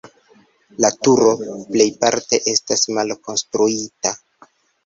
[0.85, 1.33] La turo
[1.75, 4.19] plejparte estas malkonstruita.